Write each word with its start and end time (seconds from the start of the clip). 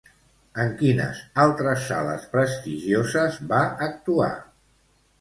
En 0.63 0.71
quines 0.79 1.19
altres 1.43 1.85
sales 1.91 2.27
prestigioses 2.33 3.41
va 3.55 3.63
actuar? 3.93 4.35